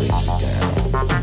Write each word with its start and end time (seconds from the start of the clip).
take 0.00 0.26
you 0.26 0.38
down, 0.38 1.19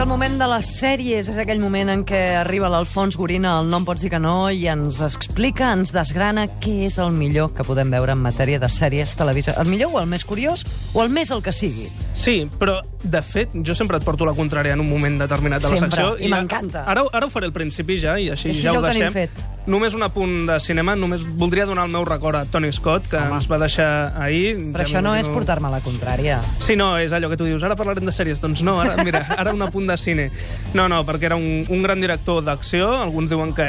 És 0.00 0.06
el 0.06 0.08
moment 0.08 0.38
de 0.40 0.46
les 0.48 0.68
sèries, 0.78 1.26
és 1.28 1.36
aquell 1.42 1.58
moment 1.60 1.90
en 1.92 2.06
què 2.08 2.20
arriba 2.40 2.70
l'Alfons 2.72 3.18
Gorina, 3.20 3.50
el 3.60 3.66
nom 3.68 3.84
pots 3.84 4.00
dir 4.00 4.08
que 4.14 4.16
no, 4.16 4.46
i 4.48 4.62
ens 4.72 5.02
explica, 5.04 5.74
ens 5.76 5.92
desgrana 5.92 6.46
què 6.64 6.86
és 6.86 6.96
el 7.04 7.12
millor 7.12 7.50
que 7.52 7.66
podem 7.68 7.92
veure 7.92 8.14
en 8.16 8.22
matèria 8.24 8.56
de 8.62 8.70
sèries 8.72 9.12
televisió. 9.20 9.52
El 9.60 9.68
millor 9.68 9.92
o 9.92 10.00
el 10.00 10.08
més 10.08 10.24
curiós 10.24 10.64
o 10.94 11.04
el 11.04 11.12
més 11.12 11.28
el 11.36 11.44
que 11.44 11.52
sigui. 11.52 11.90
Sí, 12.16 12.38
però, 12.56 12.78
de 13.04 13.20
fet, 13.20 13.52
jo 13.60 13.76
sempre 13.76 14.00
et 14.00 14.08
porto 14.08 14.24
la 14.24 14.32
contrària 14.32 14.72
en 14.72 14.80
un 14.80 14.88
moment 14.88 15.20
determinat 15.20 15.68
de 15.68 15.74
la 15.74 15.84
Sempre, 15.84 15.92
secció. 15.92 16.16
i 16.16 16.32
m'encanta. 16.32 16.86
Ara, 16.88 17.04
ara 17.12 17.28
ho 17.28 17.36
faré 17.36 17.52
al 17.52 17.56
principi 17.60 18.00
ja, 18.00 18.16
i 18.16 18.32
així, 18.32 18.54
Així 18.54 18.64
ja, 18.64 18.72
ja 18.72 18.78
ho 18.78 18.80
ho 18.80 18.88
tenim 18.88 19.10
deixem. 19.10 19.20
fet. 19.20 19.49
Només 19.66 19.92
un 19.94 20.02
apunt 20.02 20.46
de 20.48 20.56
cinema, 20.62 20.94
només 20.96 21.20
voldria 21.36 21.66
donar 21.68 21.84
el 21.86 21.92
meu 21.92 22.04
record 22.08 22.38
a 22.38 22.44
Tony 22.48 22.70
Scott, 22.72 23.08
que 23.10 23.18
Home. 23.20 23.36
ens 23.36 23.46
va 23.50 23.58
deixar 23.60 23.90
ahir. 24.16 24.56
Però 24.72 24.86
Ja 24.86 24.86
això 24.88 25.02
no 25.04 25.12
és 25.14 25.28
portar-me 25.28 25.68
a 25.68 25.70
la 25.74 25.80
contrària. 25.84 26.40
Sí, 26.58 26.76
no, 26.80 26.96
és 26.98 27.12
allò 27.12 27.28
que 27.28 27.36
tu 27.36 27.44
dius, 27.44 27.62
ara 27.62 27.76
parlarem 27.76 28.08
de 28.08 28.14
sèries. 28.16 28.40
Doncs 28.40 28.62
no, 28.66 28.78
ara, 28.80 28.96
mira, 29.04 29.20
ara 29.36 29.52
un 29.52 29.62
apunt 29.62 29.86
de 29.86 29.96
cine. 30.00 30.30
No, 30.74 30.88
no, 30.88 31.02
perquè 31.04 31.28
era 31.28 31.36
un, 31.36 31.66
un 31.68 31.82
gran 31.84 32.00
director 32.00 32.42
d'acció. 32.42 32.88
Alguns 33.02 33.30
diuen 33.30 33.52
que 33.54 33.68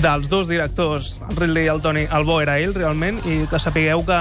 dels 0.00 0.28
dos 0.30 0.48
directors, 0.48 1.16
el 1.28 1.36
Ridley 1.36 1.66
i 1.66 1.72
el 1.74 1.82
Tony, 1.82 2.06
el 2.06 2.24
bo 2.24 2.40
era 2.40 2.58
ell, 2.62 2.72
realment, 2.74 3.20
i 3.26 3.42
que 3.50 3.58
sapigueu 3.58 4.06
que 4.06 4.20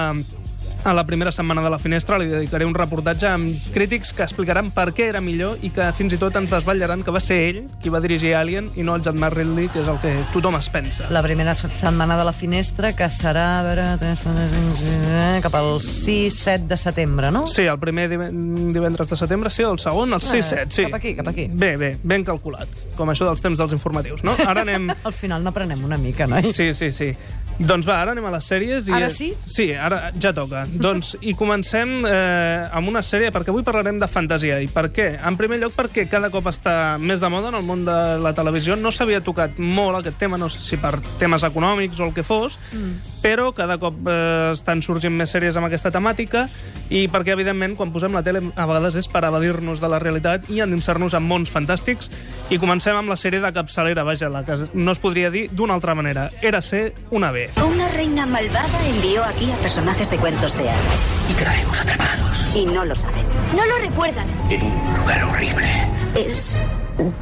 a 0.84 0.94
la 0.94 1.03
primera 1.05 1.31
setmana 1.31 1.62
de 1.62 1.70
la 1.70 1.77
finestra 1.77 2.17
li 2.17 2.26
dedicaré 2.26 2.66
un 2.66 2.73
reportatge 2.73 3.27
amb 3.29 3.49
crítics 3.74 4.13
que 4.18 4.24
explicaran 4.26 4.71
per 4.74 4.88
què 4.98 5.05
era 5.12 5.21
millor 5.21 5.60
i 5.62 5.70
que 5.70 5.85
fins 5.93 6.15
i 6.15 6.18
tot 6.18 6.35
ens 6.40 6.49
desvetllaran 6.49 7.04
que 7.05 7.13
va 7.13 7.20
ser 7.21 7.38
ell 7.51 7.60
qui 7.84 7.91
va 7.93 7.99
dirigir 8.01 8.32
Alien 8.34 8.71
i 8.76 8.82
no 8.88 8.96
el 8.98 9.04
Jean-Marc 9.05 9.38
Ridley, 9.38 9.68
que 9.70 9.84
és 9.84 9.88
el 9.91 9.99
que 10.01 10.13
tothom 10.34 10.57
es 10.57 10.70
pensa. 10.73 11.05
La 11.13 11.21
primera 11.21 11.54
setmana 11.54 12.18
de 12.18 12.26
la 12.26 12.34
finestra, 12.34 12.96
que 12.98 13.05
serà, 13.13 13.60
a 13.60 13.63
veure, 13.68 13.85
3, 14.01 14.23
4, 14.23 14.48
5, 14.55 14.96
eh, 15.12 15.40
cap 15.46 15.57
al 15.60 15.70
6-7 15.85 16.65
de 16.71 16.77
setembre, 16.82 17.29
no? 17.32 17.45
Sí, 17.45 17.68
el 17.70 17.77
primer 17.79 18.10
diven- 18.10 18.73
divendres 18.73 19.10
de 19.10 19.18
setembre, 19.18 19.49
sí, 19.54 19.62
el 19.62 19.77
segon, 19.79 20.13
el 20.13 20.21
6-7, 20.21 20.66
sí. 20.71 20.84
cap 20.90 20.95
aquí, 20.98 21.13
cap 21.16 21.27
aquí. 21.27 21.48
Bé, 21.51 21.76
bé, 21.77 21.91
ben 22.01 22.23
calculat, 22.26 22.68
com 22.98 23.10
això 23.13 23.29
dels 23.29 23.41
temps 23.41 23.57
dels 23.62 23.73
informatius, 23.77 24.23
no? 24.26 24.34
Ara 24.48 24.66
anem... 24.66 24.90
Al 25.04 25.13
final 25.13 25.43
n'aprenem 25.45 25.85
una 25.85 25.98
mica, 26.01 26.26
no? 26.26 26.41
Sí, 26.41 26.73
sí, 26.73 26.90
sí. 26.91 27.12
Doncs 27.60 27.85
va, 27.85 27.99
ara 28.02 28.16
anem 28.16 28.26
a 28.26 28.32
les 28.34 28.48
sèries. 28.48 28.88
I... 28.90 28.94
Ara 28.98 29.10
sí? 29.13 29.32
Sí, 29.46 29.68
ara 29.74 30.12
ja 30.21 30.32
toca. 30.35 30.63
doncs, 30.85 31.13
i 31.21 31.35
comencem 31.38 31.99
eh, 32.07 32.70
amb 32.74 32.90
una 32.90 33.04
sèrie, 33.05 33.32
perquè 33.34 33.54
avui 33.54 33.66
parlarem 33.68 33.99
de 34.02 34.10
fantasia. 34.12 34.60
I 34.63 34.70
per 34.71 34.88
què? 34.94 35.07
En 35.27 35.38
primer 35.40 35.60
lloc, 35.62 35.76
perquè 35.77 36.07
cada 36.12 36.32
cop 36.34 36.49
està 36.52 36.98
més 37.02 37.22
de 37.22 37.29
moda 37.34 37.52
en 37.52 37.60
el 37.60 37.66
món 37.68 37.85
de 37.88 37.98
la 38.22 38.34
televisió. 38.38 38.77
No 38.79 38.94
s'havia 38.94 39.22
tocat 39.26 39.60
molt 39.62 39.99
aquest 39.99 40.18
tema, 40.22 40.40
no 40.41 40.49
sé 40.49 40.63
si 40.63 40.79
per 40.82 40.96
temes 41.22 41.46
econòmics 41.48 42.02
o 42.02 42.10
el 42.10 42.16
que 42.16 42.26
fos, 42.26 42.57
mm. 42.72 43.16
però 43.26 43.52
cada 43.57 43.77
cop 43.82 43.99
eh, 44.07 44.52
estan 44.55 44.82
sorgint 44.85 45.16
més 45.18 45.34
sèries 45.34 45.57
amb 45.60 45.70
aquesta 45.70 45.94
temàtica 45.94 46.48
i 46.91 47.05
perquè, 47.12 47.35
evidentment, 47.35 47.77
quan 47.79 47.94
posem 47.94 48.16
la 48.18 48.24
tele 48.26 48.41
a 48.55 48.68
vegades 48.68 48.98
és 48.99 49.07
per 49.12 49.24
evadir-nos 49.27 49.79
de 49.84 49.90
la 49.91 50.02
realitat 50.02 50.49
i 50.52 50.60
endinsar-nos 50.63 51.16
en 51.18 51.27
mons 51.27 51.52
fantàstics. 51.54 52.10
I 52.52 52.57
comencem 52.60 52.98
amb 52.99 53.07
la 53.07 53.16
sèrie 53.16 53.40
de 53.40 53.49
capçalera, 53.55 54.04
vaja, 54.04 54.27
la 54.30 54.41
que 54.44 54.57
no 54.74 54.91
es 54.91 54.99
podria 54.99 55.30
dir 55.32 55.46
d'una 55.55 55.74
altra 55.77 55.96
manera. 55.96 56.26
Era 56.41 56.60
ser 56.62 56.94
una 57.10 57.32
vez. 57.32 57.55
Una 57.63 57.88
reina 57.94 58.26
malvada 58.26 58.88
envió 58.90 59.24
aquí 59.24 59.49
a 59.52 59.55
personajes 59.57 60.12
de 60.12 60.18
cuentos 60.18 60.57
de 60.57 60.70
hadas. 60.70 61.29
y 61.32 61.34
quedaremos 61.40 61.79
atrapados 61.82 62.55
Y 62.55 62.66
no 62.66 62.84
lo 62.84 62.94
saben. 62.96 63.24
No 63.55 63.66
lo 63.66 63.77
recuerdan. 63.79 64.28
en 64.50 64.63
un 64.63 64.97
lugar 65.00 65.24
horrible. 65.24 65.90
Es 66.16 66.57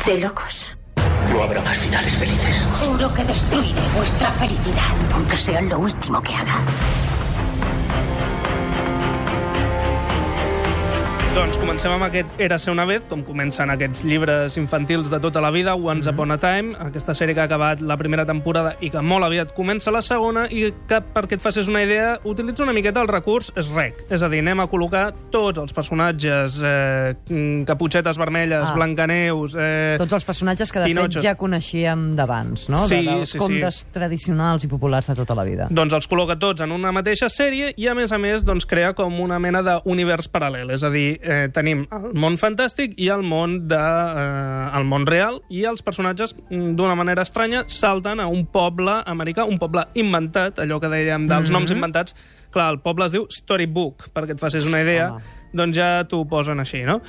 de 0.08 0.20
locos. 0.20 0.76
No 1.32 1.44
habrá 1.44 1.62
más 1.62 1.78
finales 1.78 2.16
felices. 2.16 2.68
Juro 2.82 3.14
que 3.14 3.24
destruiré 3.24 3.82
vuestra 3.96 4.32
felicidad. 4.32 4.96
Aunque 5.14 5.36
sea 5.38 5.62
lo 5.62 5.78
último 5.78 6.24
que 6.24 6.34
haga. 6.34 6.66
Doncs 11.40 11.56
comencem 11.56 11.94
amb 11.96 12.04
aquest 12.04 12.42
Era 12.44 12.58
ser 12.60 12.74
una 12.74 12.84
vez, 12.84 13.06
com 13.08 13.22
comencen 13.24 13.72
aquests 13.72 14.02
llibres 14.04 14.58
infantils 14.60 15.08
de 15.08 15.22
tota 15.24 15.40
la 15.40 15.54
vida, 15.56 15.72
Once 15.74 16.10
Upon 16.12 16.34
a 16.34 16.38
Time, 16.38 16.74
aquesta 16.84 17.14
sèrie 17.16 17.32
que 17.32 17.40
ha 17.40 17.46
acabat 17.48 17.80
la 17.80 17.96
primera 17.96 18.26
temporada 18.28 18.74
i 18.84 18.90
que 18.92 19.00
molt 19.00 19.24
aviat 19.24 19.54
comença 19.56 19.88
la 19.96 20.02
segona 20.04 20.50
i 20.52 20.66
que, 20.90 21.00
perquè 21.00 21.38
et 21.38 21.44
facis 21.44 21.70
una 21.72 21.80
idea, 21.86 22.18
utilitza 22.28 22.66
una 22.66 22.74
miqueta 22.76 23.00
el 23.00 23.08
recurs 23.08 23.54
SREC. 23.56 24.02
És 24.12 24.26
a 24.26 24.28
dir, 24.28 24.42
anem 24.44 24.60
a 24.60 24.66
col·locar 24.68 25.06
tots 25.32 25.62
els 25.64 25.72
personatges, 25.78 26.58
eh, 26.60 27.16
mm, 27.30 27.64
caputxetes 27.70 28.20
vermelles, 28.20 28.68
Ah. 28.68 28.76
Blancaneus... 28.76 29.56
Eh, 29.58 29.96
Tots 29.98 30.18
els 30.20 30.28
personatges 30.28 30.74
que, 30.76 30.84
de 30.84 30.92
Pinotxos. 30.92 31.22
fet, 31.22 31.30
ja 31.30 31.36
coneixíem 31.40 32.16
d'abans, 32.20 32.68
no? 32.68 32.84
Sí, 32.84 33.00
de, 33.00 33.16
dels 33.16 33.32
sí, 33.32 33.38
sí. 33.38 33.46
contes 33.46 33.86
tradicionals 33.96 34.68
i 34.68 34.68
populars 34.68 35.08
de 35.08 35.16
tota 35.16 35.40
la 35.40 35.48
vida. 35.48 35.70
Doncs 35.72 35.96
els 36.02 36.12
col·loca 36.12 36.36
tots 36.36 36.68
en 36.68 36.76
una 36.76 36.92
mateixa 36.92 37.32
sèrie 37.32 37.72
i, 37.78 37.88
a 37.88 37.96
més 37.96 38.12
a 38.12 38.20
més, 38.20 38.44
doncs, 38.44 38.68
crea 38.68 38.92
com 38.94 39.22
una 39.24 39.40
mena 39.40 39.64
d'univers 39.64 40.28
paral·lel. 40.28 40.76
És 40.76 40.84
a 40.84 40.92
dir, 40.92 41.16
eh, 41.30 41.48
tenim 41.54 41.86
el 41.94 42.14
món 42.18 42.36
fantàstic 42.42 42.96
i 42.98 43.08
el 43.14 43.22
món, 43.24 43.68
de, 43.70 43.78
eh, 43.78 44.78
el 44.80 44.86
món 44.90 45.06
real 45.08 45.40
i 45.54 45.64
els 45.70 45.84
personatges, 45.86 46.36
mm, 46.50 46.76
d'una 46.80 46.96
manera 46.98 47.22
estranya, 47.28 47.64
salten 47.68 48.20
a 48.20 48.28
un 48.28 48.48
poble 48.48 48.98
americà, 49.06 49.46
un 49.46 49.60
poble 49.62 49.86
inventat, 49.94 50.60
allò 50.60 50.80
que 50.82 50.90
dèiem 50.92 51.28
dels 51.30 51.50
Mhm. 51.50 51.54
noms 51.54 51.72
inventats. 51.72 52.16
Clar, 52.52 52.72
el 52.74 52.80
poble 52.82 53.06
es 53.06 53.12
diu 53.14 53.28
Storybook, 53.30 54.10
perquè 54.14 54.32
et 54.32 54.40
facis 54.40 54.66
una 54.68 54.82
idea. 54.82 55.12
Home. 55.14 55.22
Doncs 55.54 55.76
ja 55.76 56.04
t'ho 56.08 56.24
posen 56.30 56.60
així, 56.62 56.84
no? 56.86 57.00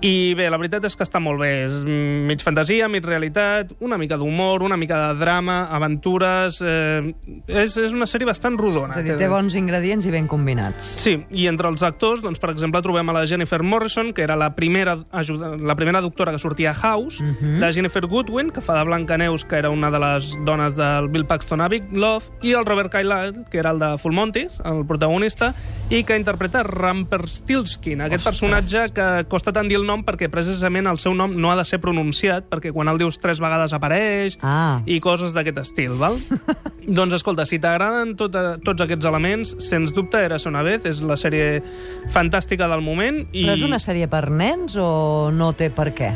I 0.00 0.32
bé, 0.34 0.46
la 0.50 0.56
veritat 0.56 0.86
és 0.88 0.94
que 0.96 1.04
està 1.04 1.20
molt 1.20 1.38
bé. 1.42 1.64
És 1.66 1.74
mig 1.84 2.40
fantasia, 2.42 2.88
mig 2.88 3.04
realitat, 3.04 3.74
una 3.84 3.98
mica 4.00 4.16
d'humor, 4.16 4.62
una 4.64 4.76
mica 4.80 4.96
de 5.12 5.18
drama, 5.20 5.66
aventures... 5.76 6.62
Eh, 6.64 7.12
és, 7.46 7.76
és 7.76 7.92
una 7.92 8.06
sèrie 8.08 8.26
bastant 8.26 8.56
rodona. 8.58 8.94
És 8.96 9.02
a 9.02 9.04
dir, 9.04 9.18
té 9.20 9.28
bons 9.28 9.54
ingredients 9.58 10.06
i 10.08 10.10
ben 10.14 10.26
combinats. 10.30 10.94
Sí, 11.04 11.18
i 11.36 11.46
entre 11.50 11.68
els 11.68 11.84
actors, 11.84 12.22
doncs, 12.24 12.40
per 12.40 12.50
exemple, 12.54 12.80
trobem 12.82 13.12
a 13.12 13.16
la 13.18 13.26
Jennifer 13.28 13.60
Morrison, 13.62 14.14
que 14.16 14.24
era 14.24 14.34
la 14.40 14.54
primera, 14.56 14.96
ajuda, 15.12 15.52
la 15.60 15.76
primera 15.76 16.00
doctora 16.00 16.32
que 16.32 16.40
sortia 16.40 16.70
a 16.72 16.74
House, 16.74 17.20
Mhm. 17.20 17.60
la 17.60 17.70
Jennifer 17.72 18.06
Goodwin, 18.06 18.50
que 18.50 18.62
fa 18.64 18.78
de 18.78 18.84
Blancaneus, 18.88 19.44
que 19.44 19.56
era 19.60 19.68
una 19.70 19.90
de 19.90 19.98
les 20.00 20.32
dones 20.44 20.74
del 20.74 21.08
Bill 21.10 21.26
Paxton 21.26 21.60
a 21.60 21.68
Big 21.68 21.92
Love, 21.92 22.24
i 22.42 22.52
el 22.56 22.64
Robert 22.64 22.90
Carlyle, 22.90 23.44
que 23.50 23.58
era 23.58 23.70
el 23.70 23.78
de 23.78 23.98
Full 23.98 24.14
Monty, 24.16 24.48
el 24.64 24.86
protagonista, 24.86 25.52
i 25.90 26.02
que 26.04 26.16
interpreta 26.16 26.62
Rumpelstiltskin, 26.62 27.81
aquest 27.90 28.26
Ostres. 28.26 28.40
personatge 28.40 28.92
que 28.94 29.24
costa 29.28 29.52
tant 29.52 29.68
dir 29.68 29.76
el 29.76 29.86
nom 29.86 30.04
perquè 30.04 30.28
precisament 30.30 30.86
el 30.86 30.98
seu 30.98 31.14
nom 31.14 31.34
no 31.34 31.50
ha 31.50 31.56
de 31.56 31.64
ser 31.64 31.80
pronunciat, 31.80 32.46
perquè 32.48 32.72
quan 32.72 32.88
el 32.88 32.98
dius 32.98 33.18
tres 33.18 33.40
vegades 33.40 33.72
apareix, 33.72 34.38
Ah. 34.42 34.80
i 34.86 35.00
coses 35.00 35.34
d'aquest 35.34 35.58
estil, 35.58 35.92
val? 35.98 36.16
doncs 36.86 37.14
escolta, 37.14 37.44
si 37.46 37.58
t'agraden 37.58 38.14
tot, 38.16 38.32
tots 38.64 38.82
aquests 38.82 39.04
elements, 39.06 39.56
sens 39.58 39.92
dubte 39.92 40.22
Era 40.22 40.38
una 40.46 40.62
vez, 40.62 40.84
és 40.86 41.02
la 41.02 41.16
sèrie 41.16 41.62
fantàstica 42.10 42.68
del 42.68 42.80
moment 42.80 43.26
i... 43.32 43.44
Però 43.44 43.54
és 43.54 43.62
una 43.62 43.78
sèrie 43.78 44.08
per 44.08 44.30
nens 44.30 44.76
o 44.78 45.30
no 45.32 45.52
té 45.52 45.70
per 45.70 45.92
què? 45.94 46.12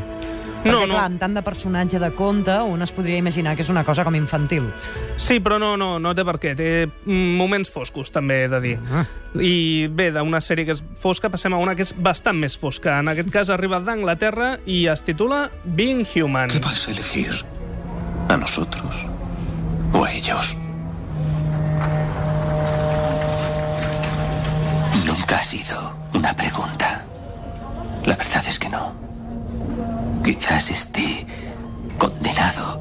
Perquè, 0.63 0.73
No, 0.73 0.81
no. 0.87 0.95
clar, 0.97 1.05
amb 1.07 1.21
tant 1.21 1.35
de 1.37 1.43
personatge 1.47 1.99
de 2.03 2.09
conte, 2.17 2.55
un 2.67 2.83
es 2.83 2.91
podria 2.93 3.19
imaginar 3.21 3.55
que 3.55 3.63
és 3.63 3.69
una 3.71 3.85
cosa 3.85 4.03
com 4.05 4.15
infantil. 4.19 4.65
Sí, 5.17 5.39
però 5.41 5.59
no, 5.63 5.77
no, 5.77 5.99
no 6.03 6.15
té 6.15 6.25
per 6.27 6.39
què. 6.43 6.57
Té 6.59 6.89
moments 7.07 7.71
foscos, 7.71 8.11
també 8.11 8.45
he 8.45 8.49
de 8.51 8.61
dir. 8.65 8.75
Ah. 8.91 9.05
I 9.39 9.87
bé, 9.93 10.11
d'una 10.17 10.41
sèrie 10.43 10.67
que 10.67 10.73
és 10.75 10.83
fosca 10.99 11.31
passem 11.31 11.55
a 11.55 11.61
una 11.63 11.77
que 11.79 11.83
és 11.87 11.95
bastant 11.97 12.37
més 12.41 12.57
fosca. 12.59 12.99
En 12.99 13.09
aquest 13.13 13.31
cas 13.31 13.51
arriba 13.55 13.79
d'Anglaterra 13.81 14.57
i 14.67 14.87
es 14.91 15.03
titula 15.07 15.51
Being 15.65 16.05
Human. 16.17 16.51
¿Qué 16.51 16.59
vas 16.59 16.89
a 16.89 16.91
elegir? 16.91 17.45
¿A 18.29 18.37
nosotros 18.37 19.07
o 19.93 20.05
a 20.05 20.11
ellos? 20.13 20.57
Nunca 25.05 25.37
ha 25.39 25.43
sido 25.45 25.93
una 26.13 26.35
pregunta. 26.35 26.56
Quizás 30.27 30.71
esté 30.73 31.25
condenado 31.99 32.81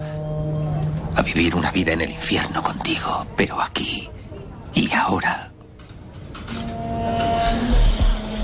a 1.16 1.22
vivir 1.22 1.56
una 1.56 1.70
vida 1.70 1.94
en 1.94 2.02
el 2.02 2.10
infierno 2.10 2.64
contigo, 2.64 3.28
pero 3.38 3.62
aquí 3.62 4.10
y 4.74 4.92
ahora 4.92 5.52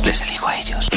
les 0.03 0.21
elijo 0.21 0.47
a 0.47 0.55
ellos. 0.55 0.87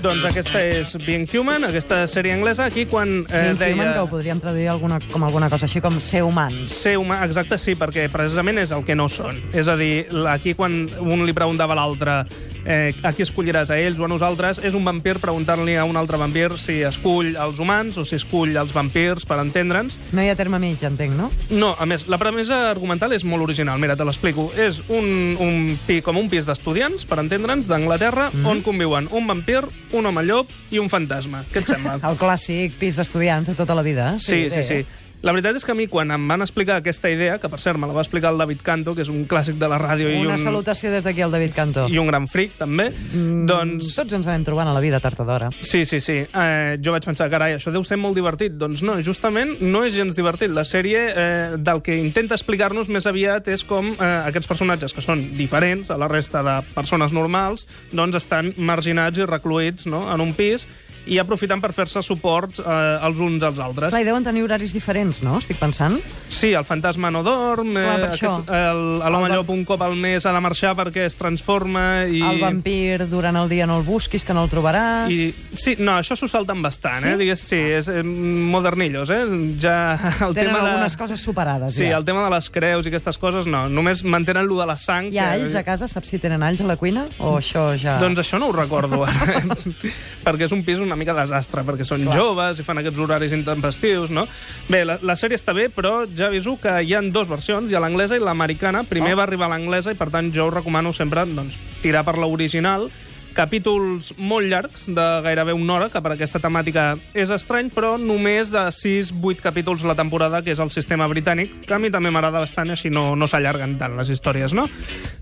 Doncs 0.00 0.24
aquesta 0.24 0.62
és 0.64 0.94
Being 1.04 1.28
Human, 1.36 1.66
aquesta 1.68 2.06
sèrie 2.08 2.32
anglesa, 2.32 2.64
aquí 2.70 2.86
quan 2.88 3.18
eh, 3.28 3.50
Eh, 3.50 3.54
deia... 3.58 3.74
Human, 3.74 3.92
que 3.92 4.00
ho 4.00 4.08
podríem 4.08 4.40
traduir 4.40 4.68
alguna, 4.72 4.96
com 5.12 5.24
alguna 5.24 5.50
cosa 5.52 5.66
així 5.68 5.82
com 5.84 5.98
ser 6.00 6.22
humans. 6.24 6.72
Ser 6.72 6.96
humà, 6.96 7.20
exacte, 7.26 7.58
sí, 7.60 7.76
perquè 7.76 8.06
precisament 8.12 8.62
és 8.62 8.72
el 8.72 8.84
que 8.86 8.96
no 8.96 9.10
són. 9.12 9.42
És 9.52 9.68
a 9.68 9.76
dir, 9.76 10.06
aquí 10.30 10.54
quan 10.56 10.86
un 11.00 11.26
li 11.26 11.36
preguntava 11.36 11.76
a 11.76 11.80
l'altre 11.82 12.16
eh, 12.64 12.94
a 13.02 13.12
qui 13.12 13.24
escolliràs, 13.24 13.70
a 13.70 13.78
ells 13.80 14.00
o 14.00 14.06
a 14.06 14.10
nosaltres, 14.10 14.60
és 14.64 14.76
un 14.76 14.84
vampir 14.84 15.18
preguntant-li 15.20 15.76
a 15.76 15.84
un 15.88 15.96
altre 16.00 16.18
vampir 16.20 16.56
si 16.60 16.80
escull 16.86 17.34
els 17.36 17.60
humans 17.60 17.98
o 18.00 18.04
si 18.08 18.16
escull 18.18 18.56
els 18.60 18.74
vampirs, 18.76 19.26
per 19.28 19.40
entendre'ns. 19.42 19.96
No 20.16 20.24
hi 20.24 20.30
ha 20.30 20.36
terme 20.38 20.60
mig, 20.62 20.82
entenc, 20.86 21.16
no? 21.16 21.30
No, 21.50 21.74
a 21.78 21.88
més, 21.88 22.06
la 22.10 22.18
premissa 22.20 22.62
argumental 22.70 23.14
és 23.16 23.24
molt 23.24 23.44
original. 23.46 23.80
Mira, 23.80 23.96
te 23.96 24.06
l'explico. 24.06 24.50
És 24.56 24.82
un, 24.88 25.36
un 25.40 25.76
pi, 25.86 26.00
com 26.04 26.18
un 26.20 26.30
pis 26.32 26.48
d'estudiants, 26.48 27.06
per 27.08 27.20
entendre'ns, 27.22 27.68
d'Anglaterra, 27.70 28.30
mm. 28.30 28.40
-hmm. 28.40 28.50
on 28.50 28.62
conviuen 28.62 29.08
un 29.10 29.26
vampir, 29.26 29.64
un 29.96 30.06
home 30.06 30.24
llop 30.26 30.50
i 30.70 30.80
un 30.82 30.90
fantasma. 30.92 31.44
Què 31.52 31.62
et 31.62 31.70
sembla? 31.72 31.98
El 32.08 32.18
clàssic 32.20 32.76
pis 32.80 32.98
d'estudiants 33.00 33.50
de 33.50 33.56
tota 33.58 33.76
la 33.78 33.84
vida. 33.86 34.12
Sí, 34.18 34.46
sí, 34.50 34.60
bé. 34.60 34.64
sí. 34.64 34.99
La 35.20 35.34
veritat 35.36 35.58
és 35.58 35.66
que 35.68 35.74
a 35.74 35.76
mi, 35.76 35.84
quan 35.84 36.08
em 36.14 36.22
van 36.30 36.40
explicar 36.40 36.78
aquesta 36.80 37.10
idea, 37.12 37.34
que 37.36 37.48
per 37.52 37.58
cert 37.60 37.76
me 37.76 37.84
la 37.84 37.92
va 37.92 38.00
explicar 38.00 38.30
el 38.32 38.38
David 38.40 38.62
Canto, 38.64 38.94
que 38.96 39.04
és 39.04 39.10
un 39.12 39.26
clàssic 39.28 39.58
de 39.60 39.68
la 39.68 39.76
ràdio 39.76 40.08
i 40.08 40.22
Una 40.24 40.38
un, 40.38 40.40
salutació 40.40 40.88
des 40.94 41.04
d'aquí 41.04 41.20
al 41.20 41.34
David 41.34 41.52
Cantó. 41.52 41.84
i 41.92 42.00
un 42.00 42.08
gran 42.08 42.24
fric, 42.28 42.54
també, 42.56 42.88
mm, 42.88 43.44
doncs... 43.50 43.92
Tots 43.98 44.16
ens 44.16 44.30
anem 44.30 44.46
trobant 44.48 44.70
a 44.72 44.72
la 44.72 44.80
vida 44.80 45.00
tard 45.00 45.20
o 45.20 45.28
d'hora. 45.28 45.50
Sí, 45.60 45.84
sí, 45.84 46.00
sí. 46.00 46.22
Eh, 46.24 46.78
jo 46.80 46.96
vaig 46.96 47.04
pensar, 47.04 47.28
carai, 47.28 47.52
això 47.58 47.68
deu 47.74 47.84
ser 47.84 48.00
molt 48.00 48.16
divertit. 48.16 48.56
Doncs 48.56 48.80
no, 48.80 48.96
justament 49.04 49.58
no 49.60 49.84
és 49.84 49.92
gens 49.92 50.16
divertit. 50.16 50.54
La 50.56 50.64
sèrie 50.64 51.04
eh, 51.12 51.56
del 51.60 51.84
que 51.84 52.00
intenta 52.00 52.34
explicar-nos 52.38 52.88
més 52.88 53.04
aviat 53.04 53.52
és 53.52 53.64
com 53.68 53.92
eh, 53.92 54.12
aquests 54.32 54.48
personatges, 54.48 54.96
que 54.96 55.04
són 55.04 55.36
diferents 55.36 55.92
a 55.92 56.00
la 56.00 56.08
resta 56.08 56.40
de 56.42 56.62
persones 56.72 57.12
normals, 57.12 57.68
doncs 57.92 58.24
estan 58.24 58.54
marginats 58.56 59.20
i 59.20 59.28
recluïts 59.28 59.84
no?, 59.84 60.06
en 60.14 60.24
un 60.24 60.32
pis 60.32 60.64
i 61.06 61.18
aprofiten 61.18 61.60
per 61.62 61.72
fer-se 61.72 62.02
suports 62.04 62.60
eh, 62.60 62.98
els 63.06 63.18
uns 63.18 63.42
als 63.42 63.58
altres. 63.58 63.90
Clar, 63.90 64.02
i 64.02 64.06
deuen 64.06 64.24
tenir 64.24 64.42
horaris 64.44 64.72
diferents, 64.76 65.22
no? 65.22 65.38
Estic 65.40 65.56
pensant. 65.58 65.96
Sí, 66.30 66.52
el 66.54 66.64
fantasma 66.64 67.10
no 67.10 67.22
dorm, 67.26 67.72
Clar, 67.74 68.10
això. 68.12 68.34
el, 68.46 68.82
l'home 69.00 69.28
va- 69.28 69.34
llop 69.40 69.48
un 69.50 69.64
cop 69.64 69.82
al 69.82 69.96
mes 69.96 70.26
ha 70.26 70.32
de 70.36 70.40
marxar 70.44 70.74
perquè 70.78 71.06
es 71.08 71.16
transforma 71.18 72.04
i... 72.06 72.20
El 72.22 72.40
vampir 72.42 73.06
durant 73.10 73.36
el 73.40 73.48
dia 73.50 73.66
no 73.66 73.78
el 73.80 73.84
busquis, 73.86 74.24
que 74.24 74.34
no 74.36 74.44
el 74.44 74.50
trobaràs. 74.52 75.10
I, 75.10 75.30
sí, 75.56 75.74
no, 75.80 75.96
això 75.98 76.14
s'ho 76.18 76.28
salten 76.30 76.62
bastant, 76.62 77.02
Sí? 77.02 77.08
eh? 77.08 77.16
Digues, 77.20 77.40
sí, 77.48 77.58
és 77.80 77.88
eh, 77.90 78.02
modernillos, 78.04 79.10
eh? 79.10 79.24
Ja 79.60 79.94
el 80.26 80.34
Tenen 80.34 80.52
tema 80.54 80.60
de... 80.62 80.70
algunes 80.74 80.96
coses 80.96 81.20
superades, 81.20 81.74
Sí, 81.74 81.88
ja. 81.88 81.96
el 81.98 82.04
tema 82.04 82.22
de 82.24 82.30
les 82.36 82.50
creus 82.50 82.86
i 82.86 82.92
aquestes 82.92 83.18
coses, 83.18 83.46
no. 83.50 83.68
Només 83.68 84.04
mantenen 84.04 84.46
lo 84.46 84.60
de 84.60 84.66
la 84.70 84.76
sang. 84.76 85.10
Hi 85.12 85.18
ha 85.18 85.32
que- 85.34 85.42
alls 85.42 85.54
a 85.58 85.64
casa? 85.66 85.88
Saps 85.88 86.08
si 86.14 86.18
tenen 86.22 86.42
alls 86.46 86.60
a 86.60 86.68
la 86.68 86.76
cuina? 86.76 87.06
O 87.18 87.36
això 87.40 87.70
ja... 87.80 87.98
Doncs 88.02 88.22
això 88.22 88.38
no 88.38 88.48
ho 88.50 88.54
recordo, 88.56 89.02
ara. 89.04 89.40
perquè 90.24 90.46
és 90.46 90.52
un 90.54 90.62
pis 90.66 90.78
una 90.90 90.98
mica 91.00 91.14
desastre, 91.16 91.62
perquè 91.66 91.86
són 91.86 92.02
Clar. 92.04 92.16
Joves 92.18 92.60
i 92.60 92.66
fan 92.66 92.82
aquests 92.82 92.98
horaris 93.00 93.34
intempestius, 93.36 94.10
no? 94.14 94.26
Bé, 94.68 94.82
la, 94.84 94.98
la 95.06 95.16
sèrie 95.18 95.38
està 95.38 95.54
bé, 95.56 95.68
però 95.72 96.02
ja 96.10 96.28
aviso 96.28 96.56
que 96.60 96.74
hi 96.82 96.96
han 96.98 97.12
dues 97.14 97.30
versions, 97.30 97.70
hi 97.70 97.78
ha 97.78 97.82
l'anglesa 97.82 98.18
i 98.18 98.24
l'americana. 98.24 98.82
Primer 98.90 99.14
Oh. 99.14 99.20
va 99.22 99.24
arribar 99.28 99.48
l'anglesa 99.50 99.94
i, 99.94 99.98
per 99.98 100.10
tant, 100.10 100.28
jo 100.34 100.50
us 100.50 100.54
recomano 100.54 100.92
sempre 100.92 101.24
doncs, 101.26 101.56
tirar 101.82 102.04
per 102.06 102.18
l'original. 102.18 102.90
Capítols 103.34 104.12
molt 104.18 104.48
llargs, 104.50 104.86
de 104.90 105.06
gairebé 105.24 105.54
una 105.56 105.76
hora, 105.76 105.88
que 105.92 106.02
per 106.02 106.14
aquesta 106.14 106.40
temàtica 106.42 106.94
és 107.14 107.30
estrany, 107.30 107.70
però 107.74 107.94
només 108.00 108.50
de 108.52 108.62
6-8 108.74 109.42
capítols 109.44 109.84
la 109.86 109.96
temporada, 109.98 110.42
que 110.42 110.54
és 110.54 110.62
el 110.62 110.72
sistema 110.74 111.08
britànic, 111.10 111.60
que 111.66 111.76
a 111.76 111.80
mi 111.82 111.92
també 111.92 112.10
m'agrada 112.10 112.42
bastant, 112.42 112.72
així 112.74 112.90
no, 112.90 113.14
no 113.16 113.28
s'allarguen 113.30 113.76
tant 113.80 113.96
les 113.98 114.10
històries, 114.12 114.54
no? 114.56 114.66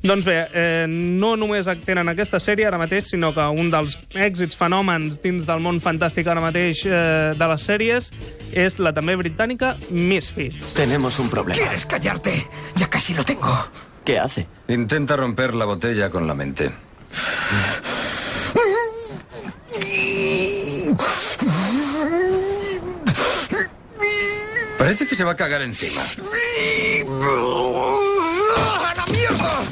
Doncs 0.02 0.28
bé, 0.28 0.38
eh, 0.52 0.86
no 0.88 1.34
només 1.36 1.68
tenen 1.84 2.08
aquesta 2.08 2.40
sèrie 2.42 2.68
ara 2.68 2.80
mateix, 2.80 3.10
sinó 3.12 3.32
que 3.36 3.44
un 3.48 3.70
dels 3.74 3.98
èxits 4.14 4.58
fenòmens 4.58 5.20
dins 5.22 5.46
del 5.48 5.62
món 5.64 5.82
fantàstic 5.84 6.28
ara 6.28 6.44
mateix 6.44 6.84
eh, 6.86 7.34
de 7.38 7.50
les 7.52 7.68
sèries 7.68 8.12
és 8.52 8.78
la 8.80 8.94
també 8.96 9.16
britànica 9.18 9.76
Misfits. 9.90 10.74
Tenemos 10.74 11.18
un 11.18 11.28
problema. 11.28 11.60
¿Quieres 11.60 11.86
callarte? 11.86 12.32
Ya 12.76 12.88
casi 12.88 13.14
lo 13.14 13.24
tengo. 13.24 13.52
¿Qué 14.04 14.18
hace? 14.18 14.46
Intenta 14.68 15.16
romper 15.16 15.54
la 15.54 15.66
botella 15.66 16.08
con 16.10 16.26
la 16.26 16.34
mente. 16.34 16.70
Parece 24.88 25.06
que 25.06 25.14
se 25.14 25.22
va 25.22 25.32
a 25.32 25.36
cagar 25.36 25.60
encima. 25.60 26.00
¡A 28.56 28.94
la 28.96 29.04
mierda! 29.12 29.64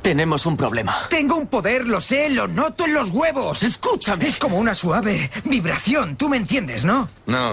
Tenemos 0.00 0.46
un 0.46 0.56
problema. 0.56 1.08
Tengo 1.10 1.36
un 1.36 1.48
poder, 1.48 1.86
lo 1.86 2.00
sé, 2.00 2.30
lo 2.30 2.48
noto 2.48 2.86
en 2.86 2.94
los 2.94 3.10
huevos. 3.10 3.62
Escúchame. 3.62 4.26
Es 4.26 4.38
como 4.38 4.56
una 4.56 4.74
suave 4.74 5.30
vibración, 5.44 6.16
tú 6.16 6.30
me 6.30 6.38
entiendes, 6.38 6.86
¿no? 6.86 7.06
No. 7.26 7.52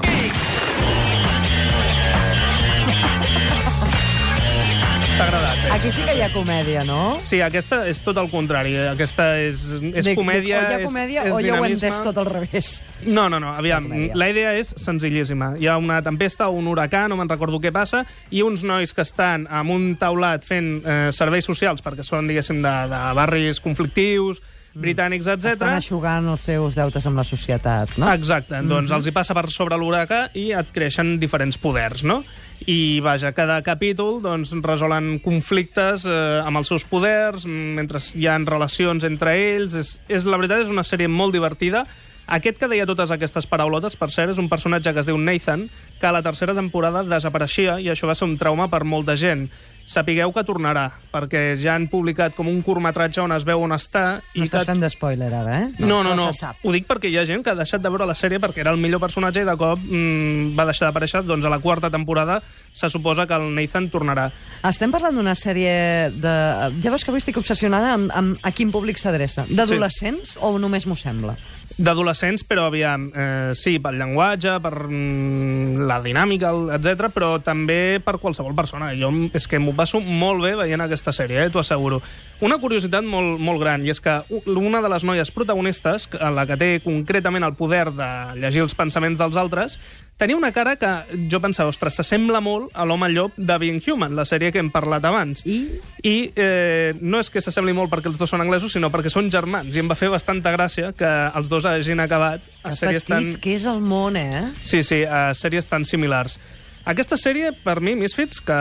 Aquí 5.85 5.93
sí 5.93 6.01
que 6.01 6.15
hi 6.17 6.21
ha 6.25 6.31
comèdia, 6.33 6.81
no? 6.83 7.19
Sí, 7.21 7.37
aquesta 7.45 7.83
és 7.85 7.99
tot 8.01 8.17
el 8.17 8.25
contrari. 8.31 8.71
Aquesta 8.89 9.27
és, 9.37 9.67
és 9.93 10.07
Dic, 10.07 10.15
comèdia... 10.17 10.63
dic, 10.63 10.65
o 10.65 10.71
hi 10.71 10.73
ha 10.73 10.79
és- 10.79 10.87
comèdia 10.89 11.25
és 11.27 11.29
o 11.35 11.41
jo 11.45 11.59
ho 11.59 11.65
entès 11.67 11.99
tot 12.01 12.17
al 12.17 12.25
revés. 12.25 12.71
No, 13.05 13.27
no, 13.29 13.37
no, 13.37 13.51
aviam, 13.53 13.85
la 14.17 14.29
idea 14.31 14.55
és 14.57 14.71
senzillíssima. 14.81 15.51
Hi 15.61 15.69
ha 15.69 15.75
una 15.77 15.99
tempesta 16.01 16.47
o 16.49 16.57
un 16.57 16.71
huracà, 16.71 17.03
no 17.05 17.19
me'n 17.19 17.29
recordo 17.29 17.59
què 17.61 17.69
passa, 17.69 18.01
i 18.33 18.41
uns 18.41 18.63
nois 18.65 18.95
que 18.97 19.05
estan 19.05 19.45
amb 19.45 19.75
un 19.75 19.85
taulat 20.01 20.41
fent 20.41 20.71
eh, 20.81 20.97
serveis 21.13 21.45
socials, 21.45 21.85
perquè 21.85 22.01
són, 22.01 22.25
diguéssim, 22.33 22.65
de, 22.65 22.73
de 22.89 23.03
barris 23.21 23.61
conflictius, 23.61 24.41
britànics, 24.75 25.27
etc. 25.31 25.55
Estan 25.55 25.77
aixugant 25.77 26.31
els 26.33 26.45
seus 26.49 26.75
deutes 26.75 27.05
amb 27.07 27.21
la 27.21 27.25
societat, 27.27 27.95
no? 28.01 28.09
Exacte, 28.13 28.59
doncs 28.67 28.91
els 28.95 29.07
hi 29.07 29.13
passa 29.15 29.35
per 29.37 29.47
sobre 29.53 29.79
l'huracà 29.79 30.27
i 30.35 30.49
et 30.57 30.73
creixen 30.75 31.15
diferents 31.21 31.57
poders, 31.61 32.03
no? 32.07 32.21
I, 32.65 33.01
vaja, 33.03 33.33
cada 33.35 33.59
capítol 33.63 34.21
doncs, 34.23 34.53
resolen 34.63 35.17
conflictes 35.23 36.05
eh, 36.07 36.41
amb 36.43 36.61
els 36.61 36.71
seus 36.71 36.85
poders, 36.87 37.43
mm, 37.47 37.75
mentre 37.79 38.01
hi 38.15 38.27
ha 38.27 38.37
relacions 38.43 39.03
entre 39.07 39.35
ells. 39.35 39.75
És, 39.75 39.95
és, 40.07 40.27
la 40.27 40.39
veritat, 40.39 40.63
és 40.63 40.71
una 40.71 40.85
sèrie 40.87 41.11
molt 41.11 41.35
divertida. 41.35 41.85
Aquest 42.25 42.57
que 42.57 42.69
deia 42.71 42.87
totes 42.89 43.11
aquestes 43.13 43.45
paraulotes, 43.45 43.99
per 43.99 44.09
cert, 44.09 44.31
és 44.33 44.39
un 44.41 44.49
personatge 44.49 44.95
que 44.95 45.03
es 45.03 45.05
diu 45.05 45.19
Nathan, 45.21 45.67
que 45.99 46.07
a 46.09 46.15
la 46.15 46.23
tercera 46.25 46.55
temporada 46.57 47.03
desapareixia, 47.05 47.77
i 47.83 47.91
això 47.91 48.09
va 48.09 48.15
ser 48.17 48.25
un 48.25 48.37
trauma 48.41 48.65
per 48.71 48.81
molta 48.87 49.13
gent. 49.19 49.45
Sapigueu 49.85 50.31
que 50.33 50.41
tornarà, 50.41 50.87
perquè 51.13 51.51
ja 51.61 51.75
han 51.77 51.85
publicat 51.91 52.33
com 52.33 52.47
un 52.49 52.63
curtmetratge 52.65 53.21
on 53.21 53.35
es 53.35 53.43
veu 53.45 53.61
on 53.61 53.75
està... 53.75 54.17
No 54.33 54.41
i 54.41 54.47
estàs 54.47 54.63
que 54.63 54.71
fent 54.71 54.81
de 54.81 54.89
spoiler, 54.89 55.27
ara, 55.29 55.59
eh? 55.61 55.67
no, 55.77 55.99
no, 56.01 56.15
no. 56.17 56.31
sap. 56.33 56.57
Ho 56.65 56.73
dic 56.73 56.87
perquè 56.89 57.11
hi 57.11 57.19
ha 57.21 57.25
gent 57.29 57.43
que 57.45 57.53
ha 57.53 57.57
deixat 57.59 57.83
de 57.83 57.91
veure 57.93 58.07
la 58.09 58.15
sèrie 58.17 58.41
perquè 58.41 58.63
era 58.63 58.73
el 58.73 58.81
millor 58.81 59.03
personatge 59.03 59.43
i 59.43 59.47
de 59.47 59.53
cop 59.59 59.83
mm, 59.85 60.55
va 60.57 60.65
deixar 60.65 60.89
d'aparèixer. 60.89 61.21
Doncs 61.29 61.45
a 61.45 61.53
la 61.53 61.61
quarta 61.61 61.91
temporada 61.93 62.39
se 62.73 62.89
suposa 62.89 63.27
que 63.29 63.37
el 63.37 63.51
Nathan 63.53 63.91
tornarà. 63.93 64.31
Estem 64.65 64.93
parlant 64.93 65.21
d'una 65.21 65.37
sèrie 65.37 66.09
de... 66.17 66.33
Ja 66.81 66.89
veus 66.89 67.05
que 67.05 67.13
avui 67.13 67.21
estic 67.21 67.37
obsessionada 67.37 67.93
amb, 67.93 68.09
amb 68.09 68.41
a 68.41 68.53
quin 68.57 68.73
públic 68.73 68.97
s'adreça. 68.97 69.45
D'adolescents 69.53 70.33
sí. 70.33 70.41
o 70.41 70.55
només 70.57 70.89
m'ho 70.89 70.97
sembla? 70.97 71.37
D'adolescents, 71.75 72.45
però 72.47 72.69
aviam, 72.69 73.09
eh, 73.11 73.51
sí, 73.51 73.79
pel 73.83 73.97
llenguatge, 73.99 74.53
per 74.63 74.85
mm, 74.87 75.83
la 75.83 75.97
dinàmica, 75.99 76.53
etc, 76.77 77.09
però 77.11 77.33
també 77.43 77.99
per 77.99 78.15
qualsevol 78.21 78.55
persona. 78.55 78.93
Jo 78.95 79.11
és 79.35 79.43
que 79.51 79.59
m'ho 79.59 79.73
passo 79.75 79.99
molt 79.99 80.39
bé 80.45 80.53
veient 80.55 80.85
aquesta 80.85 81.11
sèrie, 81.11 81.43
eh, 81.43 81.49
t'ho 81.51 81.59
asseguro. 81.59 81.99
Una 82.39 82.61
curiositat 82.63 83.03
molt, 83.03 83.41
molt 83.43 83.59
gran, 83.59 83.83
i 83.83 83.91
és 83.91 83.99
que 83.99 84.21
una 84.47 84.81
de 84.81 84.89
les 84.91 85.03
noies 85.03 85.31
protagonistes, 85.35 86.07
la 86.15 86.47
que 86.47 86.55
té 86.55 86.71
concretament 86.83 87.43
el 87.43 87.55
poder 87.59 87.89
de 87.91 88.09
llegir 88.39 88.63
els 88.63 88.75
pensaments 88.75 89.19
dels 89.19 89.35
altres, 89.35 89.79
tenia 90.17 90.37
una 90.37 90.51
cara 90.51 90.75
que 90.75 90.89
jo 91.29 91.39
pensava, 91.43 91.71
ostres, 91.73 91.97
s'assembla 91.99 92.39
molt 92.43 92.71
a 92.73 92.85
l'home 92.87 93.09
llop 93.11 93.35
de 93.35 93.57
Being 93.59 93.81
Human, 93.83 94.15
la 94.15 94.25
sèrie 94.27 94.51
que 94.53 94.61
hem 94.63 94.71
parlat 94.71 95.05
abans. 95.05 95.43
I? 95.45 95.57
I 96.03 96.15
eh, 96.35 96.93
no 97.01 97.19
és 97.19 97.29
que 97.31 97.43
s'assembli 97.43 97.75
molt 97.75 97.91
perquè 97.91 98.09
els 98.11 98.19
dos 98.21 98.31
són 98.31 98.43
anglesos, 98.45 98.73
sinó 98.75 98.91
perquè 98.93 99.11
són 99.11 99.29
germans. 99.33 99.75
I 99.75 99.83
em 99.83 99.91
va 99.91 99.99
fer 99.99 100.09
bastanta 100.13 100.53
gràcia 100.55 100.93
que 100.95 101.11
els 101.35 101.51
dos 101.51 101.67
hagin 101.67 102.03
acabat 102.03 102.45
a 102.63 102.71
Que 102.71 102.77
sèries 102.79 103.07
petit 103.07 103.33
tan... 103.35 103.41
que 103.43 103.57
és 103.59 103.67
el 103.67 103.83
món, 103.83 104.15
eh? 104.19 104.45
Sí, 104.63 104.83
sí, 104.87 105.03
a 105.03 105.33
sèries 105.35 105.67
tan 105.67 105.85
similars. 105.85 106.39
Aquesta 106.85 107.17
sèrie, 107.17 107.51
per 107.65 107.79
mi, 107.81 107.95
Misfits, 107.97 108.39
que 108.45 108.55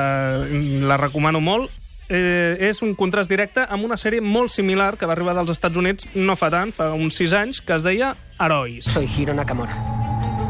la 0.88 0.96
recomano 0.96 1.42
molt, 1.44 1.70
eh, 2.08 2.56
és 2.70 2.80
un 2.82 2.96
contrast 2.96 3.30
directe 3.30 3.66
amb 3.68 3.84
una 3.84 4.00
sèrie 4.00 4.24
molt 4.24 4.50
similar 4.50 4.94
que 4.98 5.06
va 5.06 5.14
arribar 5.14 5.36
dels 5.36 5.52
Estats 5.54 5.76
Units 5.76 6.08
no 6.16 6.36
fa 6.40 6.50
tant, 6.50 6.72
fa 6.74 6.90
uns 6.96 7.20
sis 7.20 7.36
anys, 7.36 7.60
que 7.60 7.76
es 7.76 7.86
deia 7.86 8.14
Herois. 8.40 8.90
Soy 8.90 9.06
Hiro 9.06 9.36
Nakamura. 9.36 9.78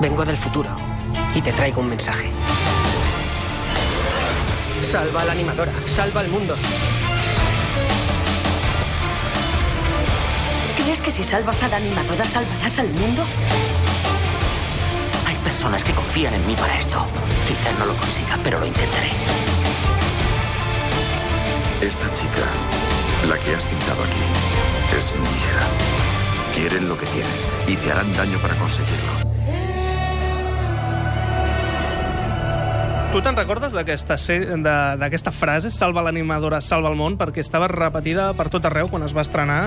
Vengo 0.01 0.25
del 0.25 0.37
futuro 0.37 0.84
y 1.35 1.43
te 1.43 1.53
traigo 1.53 1.81
un 1.81 1.89
mensaje. 1.89 2.31
Salva 4.83 5.23
a 5.23 5.25
la 5.25 5.33
animadora, 5.33 5.73
salva 5.87 6.21
al 6.21 6.29
mundo. 6.29 6.57
¿Crees 10.77 11.01
que 11.01 11.11
si 11.11 11.25
salvas 11.25 11.63
a 11.63 11.69
la 11.69 11.77
animadora 11.77 12.25
salvarás 12.25 12.79
al 12.79 12.91
mundo? 12.91 13.25
Hay 15.27 15.35
personas 15.37 15.83
que 15.83 15.93
confían 15.93 16.35
en 16.35 16.47
mí 16.47 16.55
para 16.55 16.79
esto. 16.79 17.07
Quizá 17.49 17.73
no 17.79 17.87
lo 17.87 17.97
consiga, 17.97 18.39
pero 18.45 18.61
lo 18.61 18.67
intentaré. 18.67 19.11
Esta 21.81 22.13
chica, 22.13 22.45
la 23.29 23.37
que 23.39 23.55
has 23.55 23.65
pintado 23.65 24.03
aquí, 24.05 24.97
es 24.97 25.13
mi 25.17 25.27
hija. 25.27 25.95
quieren 26.55 26.89
lo 26.89 26.97
que 26.97 27.07
tienes 27.07 27.47
y 27.67 27.77
te 27.77 27.91
harán 27.91 28.15
daño 28.15 28.39
para 28.39 28.55
conseguirlo. 28.55 29.34
Tu 33.15 33.21
te'n 33.23 33.37
recordes 33.39 33.71
d'aquesta 33.71 35.31
frase, 35.31 35.71
salva 35.71 36.03
l'animadora, 36.03 36.59
salva 36.59 36.91
el 36.91 36.97
món, 36.99 37.15
perquè 37.15 37.45
estava 37.45 37.69
repetida 37.71 38.33
per 38.35 38.49
tot 38.51 38.65
arreu 38.67 38.89
quan 38.91 39.05
es 39.07 39.13
va 39.15 39.23
estrenar. 39.23 39.59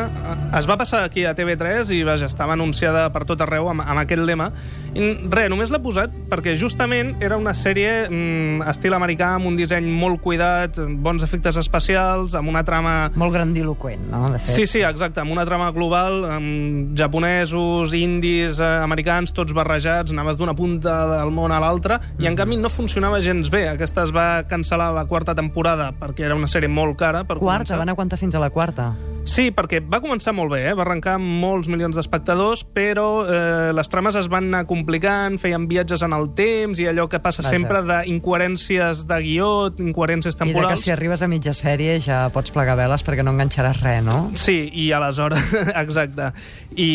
Es 0.58 0.66
va 0.68 0.76
passar 0.76 1.06
aquí 1.06 1.24
a 1.24 1.32
TV3 1.32 1.94
i 1.96 2.02
vaja, 2.04 2.28
estava 2.28 2.58
anunciada 2.58 3.06
per 3.16 3.22
tot 3.24 3.40
arreu 3.46 3.70
amb, 3.72 3.86
amb 3.86 4.02
aquest 4.02 4.26
lema. 4.28 4.50
I 4.92 5.14
res, 5.32 5.48
només 5.48 5.72
l'ha 5.72 5.80
posat 5.80 6.12
perquè 6.28 6.58
justament 6.60 7.14
era 7.24 7.38
una 7.40 7.54
sèrie 7.56 8.10
mm, 8.10 8.66
estil 8.68 8.98
americà, 8.98 9.30
amb 9.38 9.48
un 9.48 9.56
disseny 9.56 9.88
molt 9.96 10.20
cuidat, 10.26 10.82
bons 11.00 11.24
efectes 11.24 11.56
especials, 11.64 12.36
amb 12.36 12.52
una 12.52 12.66
trama... 12.68 12.98
Molt 13.16 13.32
grandiloquent, 13.32 14.10
no? 14.12 14.26
De 14.34 14.44
fet. 14.44 14.58
Sí, 14.58 14.68
sí, 14.68 14.84
exacte, 14.84 15.24
amb 15.24 15.32
una 15.32 15.48
trama 15.48 15.72
global, 15.72 16.20
amb 16.36 16.92
japonesos, 17.00 17.96
indis, 17.96 18.60
eh, 18.60 18.76
americans, 18.84 19.32
tots 19.32 19.56
barrejats, 19.56 20.12
anaves 20.12 20.36
d'una 20.36 20.58
punta 20.58 21.00
del 21.16 21.32
món 21.32 21.56
a 21.56 21.64
l'altra, 21.64 22.02
i 22.20 22.28
en 22.28 22.36
canvi 22.36 22.60
no 22.60 22.74
funcionava 22.74 23.24
gens 23.24 23.37
bé. 23.54 23.68
Aquesta 23.70 24.04
es 24.08 24.14
va 24.16 24.44
cancel·lar 24.50 24.90
la 24.96 25.06
quarta 25.10 25.36
temporada 25.38 25.92
perquè 26.00 26.26
era 26.28 26.36
una 26.36 26.50
sèrie 26.52 26.70
molt 26.70 26.98
cara. 26.98 27.24
Per 27.24 27.38
Quarta, 27.38 27.64
començar. 27.64 27.78
van 27.84 27.90
aguantar 27.94 28.18
fins 28.20 28.36
a 28.36 28.40
la 28.44 28.50
quarta. 28.50 28.92
Sí, 29.28 29.50
perquè 29.52 29.82
va 29.84 30.00
començar 30.04 30.32
molt 30.36 30.54
bé, 30.54 30.62
eh? 30.70 30.74
va 30.78 30.86
arrencar 30.86 31.18
amb 31.18 31.28
molts 31.42 31.68
milions 31.68 31.98
d'espectadors, 32.00 32.64
però 32.64 33.26
eh, 33.28 33.72
les 33.76 33.90
trames 33.92 34.16
es 34.16 34.30
van 34.32 34.48
anar 34.48 34.64
complicant, 34.70 35.36
feien 35.42 35.68
viatges 35.68 36.02
en 36.08 36.16
el 36.16 36.30
temps 36.38 36.80
i 36.80 36.88
allò 36.88 37.10
que 37.12 37.20
passa 37.20 37.44
Vaja. 37.44 37.52
sempre 37.52 37.82
d'incoherències 37.86 39.04
de 39.10 39.18
guió, 39.26 39.50
incoherències 39.84 40.34
I 40.34 40.38
de 40.38 40.40
que 40.40 40.46
temporals. 40.54 40.86
si 40.86 40.92
arribes 40.96 41.22
a 41.22 41.28
mitja 41.28 41.54
sèrie 41.54 42.00
ja 42.04 42.22
pots 42.34 42.54
plegar 42.56 42.78
veles 42.80 43.04
perquè 43.04 43.26
no 43.26 43.34
enganxaràs 43.36 43.82
res, 43.84 44.02
no? 44.06 44.32
Sí, 44.40 44.70
i 44.74 44.88
aleshores, 44.96 45.44
exacte. 45.84 46.32
I, 46.78 46.90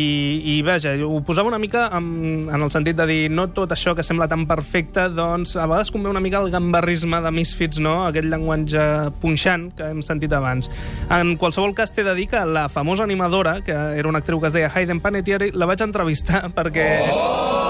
I 0.56 0.56
vaja, 0.66 0.94
ho 1.04 1.20
posava 1.26 1.52
una 1.52 1.60
mica 1.60 1.88
en, 1.98 2.48
en 2.48 2.62
el 2.62 2.72
sentit 2.72 2.96
de 2.96 3.06
dir 3.10 3.20
no 3.30 3.48
tot 3.52 3.76
això 3.76 3.94
que 3.98 4.04
sembla 4.06 4.28
tan 4.30 4.46
perfecte, 4.48 5.08
doncs 5.12 5.54
a 5.56 5.66
vegades 5.68 5.92
convé 5.92 6.10
una 6.10 6.20
mica 6.24 6.40
el 6.40 6.50
gambarrisme 6.50 7.20
de 7.20 7.30
Misfits, 7.34 7.80
no? 7.82 8.06
Aquest 8.08 8.28
llenguatge 8.32 8.88
punxant 9.20 9.68
que 9.76 9.92
hem 9.92 10.02
sentit 10.06 10.32
abans. 10.32 10.70
En 11.12 11.36
qualsevol 11.36 11.76
cas, 11.76 11.92
t'he 11.92 12.04
de 12.06 12.14
dir 12.16 12.22
que 12.26 12.45
la 12.47 12.69
famosa 12.69 13.05
animadora, 13.05 13.61
que 13.62 13.73
era 13.73 14.09
una 14.09 14.21
actriu 14.23 14.41
que 14.41 14.49
es 14.49 14.57
deia 14.57 14.71
Hayden 14.73 15.00
Panettiere, 15.00 15.50
la 15.52 15.67
vaig 15.67 15.83
entrevistar 15.85 16.49
perquè... 16.57 16.88
Oh! 17.12 17.62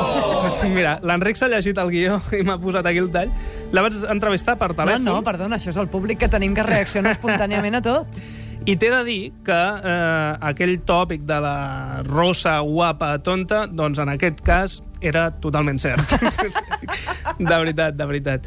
Mira, 0.77 0.97
l'Enric 1.07 1.39
s'ha 1.39 1.49
llegit 1.51 1.79
el 1.79 1.91
guió 1.93 2.21
i 2.35 2.43
m'ha 2.47 2.59
posat 2.63 2.87
aquí 2.89 3.03
el 3.03 3.11
tall. 3.15 3.33
La 3.73 3.85
vaig 3.85 3.97
entrevistar 4.11 4.57
per 4.61 4.73
telèfon. 4.77 5.05
No, 5.07 5.19
no, 5.19 5.27
perdona, 5.27 5.59
això 5.59 5.73
és 5.73 5.81
el 5.81 5.91
públic 5.93 6.21
que 6.23 6.31
tenim 6.33 6.57
que 6.57 6.65
reacciona 6.67 7.13
espontàniament 7.17 7.79
a 7.79 7.83
tot. 7.85 8.23
I 8.63 8.77
t'he 8.79 8.93
de 8.93 9.01
dir 9.07 9.21
que 9.43 9.59
eh, 9.59 10.37
aquell 10.53 10.77
tòpic 10.87 11.25
de 11.27 11.39
la 11.43 11.57
rosa, 12.07 12.61
guapa, 12.63 13.17
tonta, 13.27 13.65
doncs 13.67 13.99
en 14.03 14.13
aquest 14.13 14.39
cas 14.47 14.79
era 15.03 15.33
totalment 15.43 15.83
cert. 15.83 16.15
de 17.41 17.57
veritat, 17.57 17.99
de 17.99 18.07
veritat. 18.07 18.47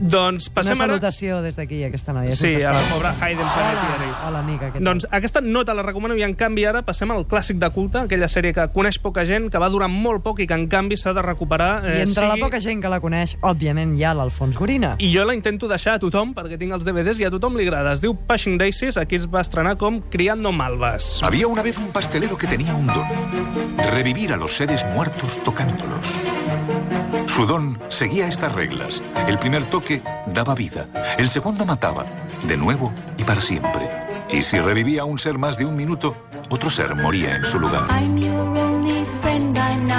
Doncs 0.00 0.48
passem 0.48 0.78
Una 0.78 0.84
ara... 0.86 0.94
salutació 0.94 1.42
des 1.44 1.56
d'aquí, 1.58 1.82
aquesta 1.84 2.14
noia. 2.16 2.32
Sí, 2.32 2.54
a 2.64 2.72
la 2.72 2.80
pobra 2.88 3.10
Hayden 3.20 3.44
Panettiere. 3.44 4.06
Hola, 4.08 4.28
hola, 4.30 4.38
amiga. 4.40 4.68
Què 4.70 4.78
tal? 4.78 4.84
Doncs 4.88 5.06
aquesta 5.12 5.42
no 5.44 5.62
te 5.68 5.74
la 5.76 5.82
recomano 5.84 6.16
i 6.16 6.22
en 6.24 6.32
canvi 6.40 6.64
ara 6.64 6.80
passem 6.86 7.10
al 7.12 7.26
clàssic 7.28 7.58
de 7.60 7.68
culte, 7.74 7.98
aquella 8.06 8.28
sèrie 8.32 8.54
que 8.56 8.64
coneix 8.72 8.96
poca 8.98 9.26
gent, 9.28 9.50
que 9.52 9.60
va 9.60 9.68
durar 9.68 9.90
molt 9.92 10.22
poc 10.24 10.40
i 10.40 10.46
que 10.48 10.56
en 10.56 10.64
canvi 10.72 10.96
s'ha 10.96 11.12
de 11.12 11.20
recuperar. 11.26 11.82
I 11.84 11.98
Eh, 12.00 12.02
entre 12.06 12.24
la 12.26 12.34
sigui- 12.34 12.46
poca 12.46 12.60
gent 12.64 12.80
que 12.82 12.88
la 12.88 13.00
coneix, 13.00 13.36
òbviament 13.42 13.94
hi 13.98 14.04
ha 14.04 14.14
l'Alfons 14.14 14.56
Gorina. 14.56 14.94
I 14.98 15.12
jo 15.14 15.24
la 15.28 15.34
intento 15.34 15.68
deixar 15.68 15.94
a 15.94 15.98
tothom, 15.98 16.32
perquè 16.34 16.56
tinc 16.58 16.72
els 16.72 16.84
DVDs 16.88 17.20
i 17.20 17.24
a 17.28 17.30
tothom 17.30 17.56
li 17.60 17.66
agrada. 17.68 17.92
Es 17.92 18.00
diu 18.00 18.14
Pushing 18.16 18.56
Daisies, 18.56 18.96
aquí 18.96 19.16
es 19.16 19.28
va 19.28 19.42
estrenar 19.42 19.76
com 19.76 20.00
Criando 20.00 20.50
Malvas. 20.50 21.20
Había 21.22 21.46
una 21.46 21.62
vez 21.62 21.76
un 21.76 21.92
pastelero 21.92 22.38
que 22.38 22.46
tenía 22.46 22.74
un 22.74 22.86
don. 22.86 23.04
Revivir 23.92 24.32
a 24.32 24.36
los 24.38 24.56
seres 24.56 24.84
muertos 24.94 25.38
tocándolos. 25.44 26.18
Su 27.26 27.46
don 27.46 27.78
seguía 27.88 28.28
estas 28.28 28.52
reglas. 28.52 29.02
El 29.26 29.38
primer 29.38 29.64
toque 29.64 30.02
daba 30.26 30.54
vida. 30.54 30.86
El 31.18 31.28
segundo 31.28 31.64
mataba. 31.64 32.06
De 32.46 32.56
nuevo 32.56 32.92
y 33.16 33.24
para 33.24 33.40
siempre. 33.40 33.88
Y 34.30 34.42
si 34.42 34.58
revivía 34.60 35.04
un 35.04 35.18
ser 35.18 35.38
más 35.38 35.58
de 35.58 35.64
un 35.64 35.76
minuto, 35.76 36.16
otro 36.48 36.70
ser 36.70 36.94
moría 36.94 37.34
en 37.34 37.44
su 37.44 37.58
lugar. 37.58 37.86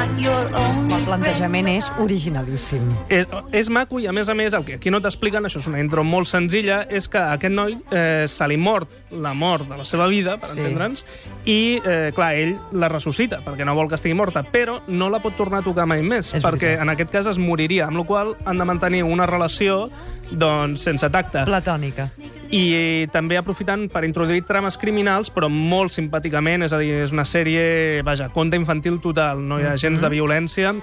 El 0.01 1.03
plantejament 1.05 1.67
és 1.69 1.85
originalíssim. 2.01 2.87
És, 3.13 3.27
és 3.53 3.67
maco 3.69 3.99
i, 4.01 4.07
a 4.09 4.13
més 4.15 4.31
a 4.31 4.33
més, 4.37 4.55
el 4.57 4.63
que 4.65 4.79
aquí 4.79 4.89
no 4.89 4.97
t'expliquen, 5.03 5.45
això 5.45 5.59
és 5.61 5.67
una 5.69 5.77
intro 5.83 6.01
molt 6.07 6.25
senzilla, 6.29 6.79
és 6.89 7.05
que 7.11 7.19
a 7.21 7.35
aquest 7.35 7.53
noi 7.53 7.75
eh, 7.93 8.25
se 8.27 8.47
li 8.49 8.57
mort 8.57 8.89
la 9.13 9.35
mort 9.37 9.67
de 9.69 9.77
la 9.77 9.85
seva 9.85 10.07
vida, 10.09 10.39
per 10.41 10.49
Sí. 10.49 10.57
entendre'ns, 10.59 11.05
i, 11.45 11.59
eh, 11.85 12.11
clar, 12.15 12.31
ell 12.33 12.55
la 12.73 12.89
ressuscita, 12.89 13.43
perquè 13.45 13.65
no 13.67 13.75
vol 13.77 13.87
que 13.91 13.99
estigui 13.99 14.15
morta, 14.17 14.41
però 14.41 14.79
no 14.87 15.09
la 15.13 15.19
pot 15.21 15.37
tornar 15.37 15.61
a 15.61 15.67
tocar 15.69 15.85
mai 15.85 16.01
més, 16.01 16.33
És 16.33 16.41
perquè 16.43 16.73
veritat. 16.73 16.81
en 16.81 16.89
aquest 16.95 17.11
cas 17.11 17.27
es 17.35 17.37
moriria, 17.37 17.85
amb 17.85 17.97
la 18.01 18.05
qual 18.05 18.35
han 18.45 18.57
de 18.57 18.65
mantenir 18.65 19.03
una 19.03 19.27
relació 19.29 19.91
doncs, 20.31 20.83
sense 20.87 21.09
tacte. 21.11 21.45
Platònica. 21.47 22.09
I 22.51 23.07
també 23.13 23.37
aprofitant 23.39 23.85
per 23.91 24.03
introduir 24.03 24.43
trames 24.47 24.75
criminals, 24.77 25.31
però 25.31 25.47
molt 25.51 25.93
simpàticament, 25.95 26.65
és 26.67 26.73
a 26.75 26.79
dir, 26.81 26.91
és 27.05 27.13
una 27.15 27.25
sèrie, 27.25 28.01
vaja, 28.03 28.27
conte 28.33 28.59
infantil 28.59 28.99
total, 29.03 29.39
no 29.39 29.59
hi 29.59 29.69
ha 29.69 29.77
gens 29.79 30.03
de 30.03 30.09
violència, 30.11 30.73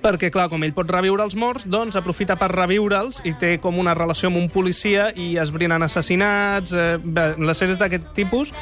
perquè, 0.00 0.30
clar, 0.32 0.48
com 0.48 0.62
ell 0.64 0.74
pot 0.76 0.88
reviure 0.90 1.24
els 1.26 1.36
morts, 1.36 1.66
doncs 1.68 1.98
aprofita 1.98 2.36
per 2.40 2.50
reviure'ls 2.54 3.20
i 3.28 3.34
té 3.40 3.56
com 3.60 3.78
una 3.78 3.94
relació 3.98 4.30
amb 4.30 4.40
un 4.40 4.48
policia 4.52 5.10
i 5.16 5.34
es 5.40 5.52
brinen 5.52 5.82
assassinats, 5.84 6.72
eh, 6.72 6.96
bé, 7.02 7.34
les 7.38 7.58
sèries 7.60 7.80
d'aquest 7.80 8.14
tipus, 8.16 8.54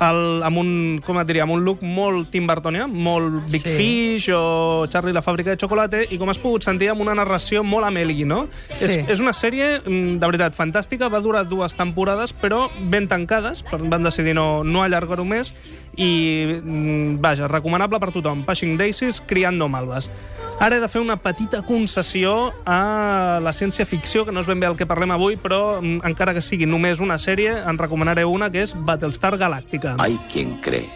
el, 0.00 0.42
amb 0.46 0.58
un, 0.58 0.70
com 1.04 1.18
et 1.20 1.26
diria, 1.28 1.42
amb 1.44 1.52
un 1.54 1.64
look 1.64 1.82
molt 1.82 2.30
Tim 2.30 2.46
Burtonià, 2.46 2.86
molt 2.90 3.46
Big 3.50 3.62
Sí. 3.66 3.74
Fish 3.76 4.28
o 4.34 4.86
Charlie 4.88 5.12
la 5.14 5.22
fàbrica 5.22 5.50
de 5.54 5.56
xocolate, 5.60 6.04
i 6.10 6.18
com 6.18 6.28
has 6.28 6.38
pogut 6.38 6.62
sentir 6.64 6.90
amb 6.92 7.00
una 7.00 7.14
narració 7.14 7.62
molt 7.64 7.86
Amelie, 7.86 8.24
no? 8.26 8.46
Sí. 8.70 8.84
És, 8.84 8.96
és 9.16 9.20
una 9.20 9.32
sèrie, 9.32 9.80
mm, 9.84 10.18
de 10.20 10.26
veritat, 10.26 10.54
fantàstica, 10.54 11.08
va 11.12 11.20
durar 11.20 11.44
dues 11.48 11.74
temporades, 11.74 12.32
però 12.34 12.68
ben 12.90 13.08
tancades, 13.08 13.62
per- 13.62 13.80
van 13.88 14.02
decidir 14.02 14.34
no, 14.34 14.62
no 14.64 14.82
allargar-ho 14.82 15.24
més, 15.24 15.54
i, 15.96 16.60
mm, 16.62 17.20
vaja, 17.20 17.48
recomanable 17.48 17.98
per 18.00 18.12
tothom. 18.12 18.44
Pushing 18.44 18.76
Daisies, 18.76 19.20
Criando 19.26 19.68
Malves. 19.68 20.10
Ara 20.58 20.78
he 20.78 20.80
de 20.80 20.88
fer 20.88 21.02
una 21.02 21.18
petita 21.20 21.60
concessió 21.60 22.54
a 22.64 23.40
la 23.44 23.52
ciència-ficció, 23.52 24.24
que 24.24 24.32
no 24.32 24.40
és 24.40 24.46
ben 24.48 24.60
bé 24.62 24.70
el 24.70 24.76
que 24.78 24.86
parlem 24.88 25.12
avui, 25.12 25.36
però 25.36 25.82
mm, 25.82 26.00
encara 26.08 26.32
que 26.32 26.40
sigui 26.40 26.64
només 26.64 27.02
una 27.04 27.18
sèrie, 27.20 27.52
en 27.60 27.76
recomanaré 27.76 28.24
una, 28.24 28.48
que 28.50 28.62
és 28.64 28.72
Battlestar 28.72 29.34
Galàctica. 29.36 29.98
Hay 30.00 30.16
quien 30.32 30.56
cree 30.64 30.88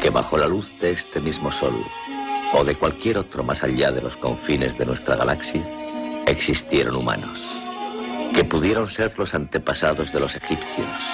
que 0.00 0.08
bajo 0.08 0.38
la 0.40 0.48
luz 0.48 0.72
de 0.80 0.92
este 0.92 1.20
mismo 1.20 1.52
sol, 1.52 1.76
o 2.54 2.64
de 2.64 2.74
cualquier 2.74 3.18
otro 3.18 3.44
más 3.44 3.62
allá 3.62 3.92
de 3.92 4.00
los 4.00 4.16
confines 4.16 4.78
de 4.78 4.86
nuestra 4.86 5.16
galaxia, 5.16 5.62
existieron 6.26 6.96
humanos, 6.96 7.38
que 8.34 8.44
pudieron 8.44 8.88
ser 8.88 9.12
los 9.18 9.34
antepasados 9.34 10.10
de 10.12 10.20
los 10.20 10.36
egipcios 10.36 11.04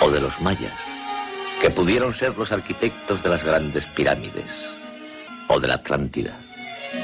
o 0.00 0.10
de 0.10 0.20
los 0.20 0.40
mayas, 0.40 0.80
que 1.60 1.70
pudieron 1.70 2.14
ser 2.14 2.38
los 2.38 2.52
arquitectos 2.52 3.24
de 3.24 3.28
las 3.28 3.42
grandes 3.42 3.86
pirámides 3.86 4.70
o 5.48 5.58
de 5.58 5.66
la 5.66 5.74
Atlántida. 5.74 6.38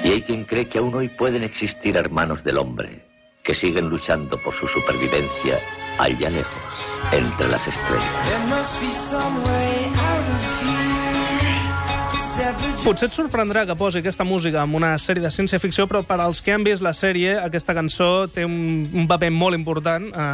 Y 0.04 0.10
hay 0.10 0.22
quien 0.22 0.44
cree 0.44 0.68
que 0.68 0.78
aún 0.78 0.94
hoy 0.94 1.08
pueden 1.08 1.42
existir 1.42 1.96
hermanos 1.96 2.42
del 2.42 2.58
hombre, 2.58 3.04
que 3.42 3.54
siguen 3.54 3.88
luchando 3.88 4.40
por 4.42 4.54
su 4.54 4.66
supervivencia 4.66 5.60
allá 5.98 6.30
lejos, 6.30 6.62
entre 7.12 7.48
las 7.48 7.66
estrellas. 7.66 8.04
Potser 12.84 13.08
et 13.08 13.16
sorprendrà 13.16 13.62
que 13.66 13.74
posi 13.74 14.02
aquesta 14.02 14.24
música 14.28 14.60
en 14.62 14.74
una 14.76 14.92
sèrie 15.00 15.22
de 15.24 15.30
ciència-ficció, 15.32 15.86
però 15.88 16.02
per 16.06 16.18
als 16.20 16.42
que 16.44 16.52
han 16.52 16.66
vist 16.66 16.84
la 16.84 16.92
sèrie, 16.94 17.32
aquesta 17.40 17.74
cançó 17.74 18.26
té 18.28 18.44
un, 18.44 18.84
un 18.92 19.06
paper 19.08 19.30
molt 19.32 19.56
important 19.56 20.10
eh, 20.12 20.26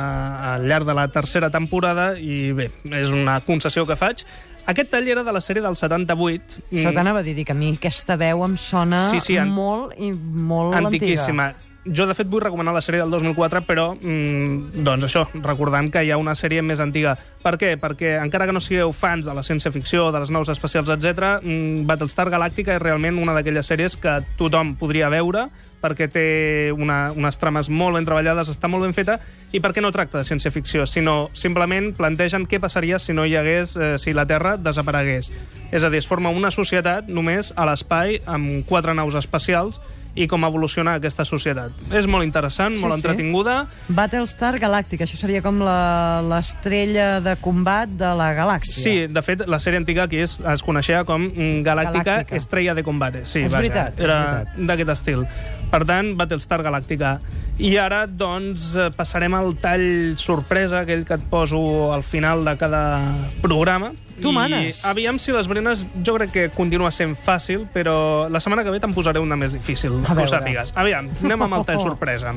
al 0.50 0.66
llarg 0.66 0.88
de 0.88 0.96
la 0.98 1.06
tercera 1.14 1.52
temporada 1.54 2.10
i 2.18 2.50
bé, 2.58 2.68
és 2.90 3.14
una 3.14 3.38
concessió 3.46 3.86
que 3.86 3.96
faig. 3.96 4.26
Aquest 4.66 4.90
tall 4.92 5.08
era 5.08 5.24
de 5.24 5.32
la 5.32 5.40
sèrie 5.40 5.62
del 5.62 5.74
78. 5.76 6.60
Això 6.70 6.92
t'anava 6.94 7.18
a 7.20 7.22
dir, 7.26 7.44
que 7.44 7.52
a 7.52 7.54
mi 7.58 7.72
aquesta 7.74 8.16
veu 8.16 8.44
em 8.44 8.56
sona 8.56 9.10
Sí, 9.10 9.20
sí, 9.20 9.36
an- 9.36 9.50
molt 9.50 9.94
i 9.98 10.12
molt 10.12 10.74
Antiquíssima. 10.76 11.48
antiga. 11.50 11.71
Jo, 11.84 12.04
de 12.06 12.14
fet, 12.14 12.28
vull 12.30 12.44
recomanar 12.44 12.70
la 12.76 12.80
sèrie 12.84 13.00
del 13.02 13.10
2004, 13.10 13.64
però, 13.66 13.88
mm, 13.98 14.84
doncs 14.86 15.04
això, 15.08 15.24
recordant 15.42 15.90
que 15.90 16.04
hi 16.04 16.12
ha 16.12 16.16
una 16.16 16.36
sèrie 16.36 16.62
més 16.62 16.78
antiga. 16.78 17.16
Per 17.42 17.56
què? 17.58 17.76
Perquè, 17.76 18.22
encara 18.22 18.46
que 18.46 18.52
no 18.52 18.60
sigueu 18.60 18.92
fans 18.92 19.26
de 19.26 19.34
la 19.34 19.42
ciència-ficció, 19.42 20.12
de 20.12 20.20
les 20.20 20.30
naus 20.30 20.48
espacials, 20.48 20.88
etc, 20.88 21.40
mm, 21.42 21.84
Battlestar 21.84 22.30
Galàctica 22.30 22.76
és 22.76 22.82
realment 22.82 23.18
una 23.18 23.34
d'aquelles 23.34 23.66
sèries 23.66 23.96
que 23.96 24.24
tothom 24.38 24.76
podria 24.76 25.08
veure, 25.08 25.48
perquè 25.82 26.08
té 26.08 26.70
una, 26.70 27.10
unes 27.10 27.36
trames 27.36 27.68
molt 27.68 27.94
ben 27.94 28.04
treballades, 28.04 28.48
està 28.48 28.68
molt 28.68 28.84
ben 28.84 28.94
feta, 28.94 29.18
i 29.50 29.58
perquè 29.58 29.82
no 29.82 29.90
tracta 29.90 30.18
de 30.18 30.24
ciència-ficció, 30.24 30.86
sinó 30.86 31.30
simplement 31.32 31.94
plantegen 31.94 32.46
què 32.46 32.60
passaria 32.60 33.00
si 33.00 33.12
no 33.12 33.26
hi 33.26 33.34
hagués, 33.34 33.76
eh, 33.76 33.98
si 33.98 34.12
la 34.12 34.24
Terra 34.24 34.56
desaparegués. 34.56 35.32
És 35.72 35.82
a 35.82 35.90
dir, 35.90 35.98
es 35.98 36.06
forma 36.06 36.30
una 36.30 36.52
societat 36.52 37.08
només 37.08 37.52
a 37.56 37.66
l'espai 37.66 38.20
amb 38.24 38.64
quatre 38.68 38.94
naus 38.94 39.14
espacials 39.14 39.80
i 40.14 40.26
com 40.28 40.44
evoluciona 40.44 40.94
aquesta 40.98 41.24
societat. 41.24 41.72
És 41.90 42.06
molt 42.06 42.24
interessant, 42.24 42.76
Sí, 42.76 42.82
molt 42.82 42.94
sí. 42.94 43.00
entretinguda. 43.00 43.66
Battlestar 43.88 44.58
Galàctica, 44.60 45.04
això 45.06 45.16
seria 45.16 45.40
com 45.42 45.58
la- 45.64 46.20
l'estrella 46.22 47.20
de 47.20 47.36
combat 47.40 47.88
de 47.88 48.10
la 48.14 48.34
galàxia. 48.34 48.82
Sí, 48.82 49.06
de 49.06 49.22
fet, 49.22 49.46
la 49.48 49.58
sèrie 49.58 49.78
antiga 49.78 50.04
aquí 50.04 50.18
es, 50.18 50.40
es 50.40 50.62
coneixia 50.62 51.04
com 51.04 51.30
Galàctica, 51.64 52.04
Galàctica. 52.04 52.36
Estrella 52.36 52.74
de 52.74 52.82
Combate. 52.82 53.24
Sí, 53.24 53.40
És 53.40 53.52
vaja, 53.52 53.62
veritat, 53.62 53.98
era 54.00 54.44
d'aquest 54.56 54.90
estil. 54.90 55.24
Per 55.72 55.80
tant, 55.88 56.12
Battlestar 56.20 56.60
Galàctica. 56.62 57.14
I 57.58 57.70
ara, 57.80 58.02
doncs, 58.06 58.74
eh, 58.76 58.90
passarem 58.92 59.32
al 59.34 59.54
tall 59.56 60.14
sorpresa, 60.20 60.82
aquell 60.84 61.06
que 61.08 61.16
et 61.16 61.24
poso 61.30 61.92
al 61.94 62.02
final 62.04 62.44
de 62.44 62.56
cada 62.60 63.00
programa. 63.40 63.92
Tu 64.20 64.28
I 64.30 64.34
manes. 64.36 64.84
aviam 64.84 65.16
si 65.18 65.32
les 65.32 65.48
brenes, 65.48 65.86
jo 66.04 66.14
crec 66.18 66.30
que 66.30 66.44
continua 66.54 66.90
sent 66.92 67.16
fàcil, 67.16 67.64
però 67.72 68.28
la 68.30 68.38
setmana 68.44 68.62
que 68.62 68.70
ve 68.70 68.78
te'n 68.84 68.92
posaré 68.94 69.18
una 69.18 69.34
més 69.36 69.54
difícil, 69.56 69.96
A 70.04 70.04
que 70.04 70.12
ho 70.12 70.14
veure. 70.20 70.30
sàpigues. 70.30 70.72
Aviam, 70.76 71.08
anem 71.24 71.42
amb 71.48 71.54
el 71.54 71.64
tall 71.64 71.80
sorpresa. 71.88 72.34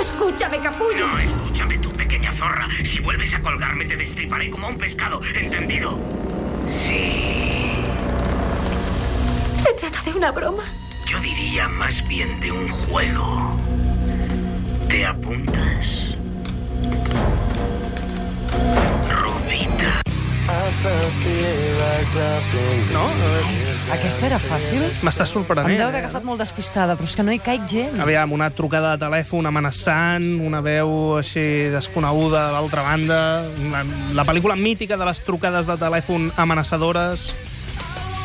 Escúchame, 0.00 0.58
capullo. 0.60 1.06
No, 1.06 1.18
escúchame, 1.18 1.78
tu 1.78 1.88
pequeña 1.90 2.32
zorra. 2.34 2.68
Si 2.84 3.00
vuelves 3.00 3.34
a 3.34 3.40
colgarme, 3.40 3.84
te 3.86 3.96
destriparé 3.96 4.50
como 4.50 4.66
a 4.66 4.70
un 4.70 4.78
pescado. 4.78 5.20
¿Entendido? 5.34 5.98
Una 10.16 10.32
broma? 10.32 10.62
Yo 11.06 11.20
diría 11.20 11.68
más 11.68 12.06
bien 12.08 12.40
de 12.40 12.50
un 12.50 12.70
juego. 12.70 13.56
¿Te 14.88 15.04
apuntas? 15.04 16.14
Rubita. 19.10 20.00
No? 22.92 23.04
Aquesta 23.92 24.26
era 24.26 24.38
fàcil? 24.40 24.86
M'estàs 25.04 25.34
sorprenent. 25.34 25.74
Em 25.74 25.82
deu 25.82 25.90
haver 25.90 26.00
agafat 26.00 26.24
molt 26.24 26.40
despistada, 26.40 26.96
però 26.96 27.10
és 27.10 27.16
que 27.18 27.26
no 27.26 27.34
hi 27.34 27.40
caic 27.42 27.66
gent. 27.68 28.00
Aviam, 28.00 28.32
una 28.32 28.48
trucada 28.54 28.94
de 28.94 29.04
telèfon 29.04 29.50
amenaçant, 29.50 30.24
una 30.40 30.62
veu 30.64 31.18
així 31.18 31.68
desconeguda 31.74 32.46
a 32.48 32.54
l'altra 32.56 32.86
banda, 32.86 33.20
la, 33.68 33.84
la 34.16 34.24
pel·lícula 34.24 34.56
mítica 34.56 34.96
de 34.96 35.10
les 35.12 35.20
trucades 35.28 35.68
de 35.68 35.76
telèfon 35.82 36.32
amenaçadores... 36.40 37.28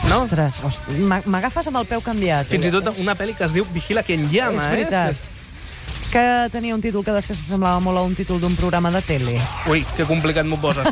No? 0.09 0.23
Ostres, 0.23 0.61
ostres 0.65 0.97
m'a- 0.99 1.21
m'agafes 1.25 1.67
amb 1.67 1.77
el 1.77 1.85
peu 1.85 2.01
canviat. 2.01 2.47
Fins 2.49 2.65
i 2.65 2.71
tot 2.73 2.89
una 2.99 3.15
pel·li 3.15 3.35
que 3.37 3.45
es 3.45 3.53
diu 3.53 3.65
Vigila 3.71 4.03
quien 4.03 4.29
llama, 4.31 4.63
És 4.65 4.69
veritat. 4.71 5.11
eh? 5.13 5.27
Que 6.11 6.23
tenia 6.51 6.75
un 6.75 6.81
títol 6.81 7.05
que 7.05 7.13
després 7.15 7.39
semblava 7.39 7.79
molt 7.79 7.97
a 7.97 8.01
un 8.01 8.15
títol 8.15 8.41
d'un 8.41 8.55
programa 8.57 8.91
de 8.91 9.01
tele. 9.01 9.37
Ui, 9.71 9.85
que 9.95 10.03
complicat 10.03 10.45
m'ho 10.45 10.57
poses. 10.59 10.85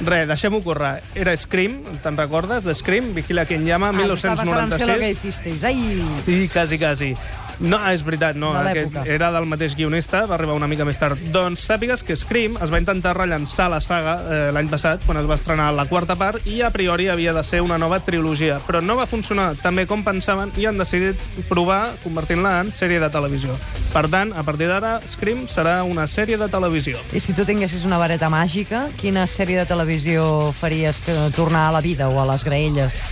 Res, 0.00 0.26
deixem-ho 0.26 0.58
córrer. 0.64 1.02
Era 1.14 1.36
Scream, 1.36 1.76
te'n 2.02 2.16
recordes, 2.18 2.64
de 2.64 2.74
Scream? 2.74 3.12
Vigila 3.14 3.44
quien 3.46 3.64
llama, 3.64 3.90
Ah, 3.94 4.02
estava 4.12 4.34
basada 4.34 4.64
en 4.64 4.72
Sé 4.72 4.86
lo 4.86 4.94
que 4.94 5.14
1996. 5.14 5.18
hicisteis. 5.24 5.64
Ai! 5.64 6.02
Sí, 6.26 6.48
quasi, 6.52 6.78
quasi. 6.78 7.16
No, 7.60 7.78
és 7.90 8.02
veritat, 8.04 8.36
no. 8.36 8.52
De 8.54 8.72
Aquest 8.72 9.10
era 9.10 9.30
del 9.34 9.46
mateix 9.50 9.76
guionista, 9.78 10.24
va 10.26 10.36
arribar 10.38 10.56
una 10.58 10.68
mica 10.70 10.86
més 10.86 10.98
tard. 11.00 11.20
Doncs 11.34 11.64
sàpigues 11.68 12.04
que 12.06 12.16
Scream 12.18 12.58
es 12.62 12.72
va 12.72 12.80
intentar 12.82 13.14
rellençar 13.16 13.68
la 13.72 13.80
saga 13.84 14.16
eh, 14.24 14.40
l'any 14.54 14.70
passat, 14.72 15.04
quan 15.06 15.20
es 15.20 15.28
va 15.30 15.38
estrenar 15.38 15.70
la 15.76 15.86
quarta 15.90 16.16
part, 16.18 16.44
i 16.46 16.60
a 16.62 16.70
priori 16.74 17.08
havia 17.12 17.34
de 17.36 17.44
ser 17.46 17.62
una 17.64 17.78
nova 17.78 18.00
trilogia. 18.04 18.60
Però 18.66 18.82
no 18.84 18.98
va 18.98 19.06
funcionar 19.10 19.52
tan 19.62 19.76
bé 19.78 19.86
com 19.90 20.04
pensaven 20.06 20.54
i 20.60 20.66
han 20.66 20.80
decidit 20.80 21.20
provar 21.50 21.94
convertint-la 22.04 22.58
en 22.62 22.72
sèrie 22.74 23.00
de 23.02 23.10
televisió. 23.12 23.58
Per 23.94 24.06
tant, 24.10 24.34
a 24.34 24.42
partir 24.46 24.68
d'ara, 24.70 24.96
Scream 25.06 25.46
serà 25.50 25.80
una 25.86 26.08
sèrie 26.10 26.38
de 26.40 26.48
televisió. 26.50 26.98
I 27.14 27.22
si 27.22 27.36
tu 27.36 27.46
tinguessis 27.46 27.86
una 27.86 28.00
vareta 28.02 28.30
màgica, 28.32 28.88
quina 29.00 29.28
sèrie 29.30 29.60
de 29.60 29.68
televisió 29.70 30.52
faries 30.58 31.00
que 31.04 31.14
tornar 31.36 31.68
a 31.68 31.78
la 31.78 31.84
vida 31.84 32.08
o 32.10 32.20
a 32.20 32.28
les 32.32 32.44
graelles? 32.44 33.02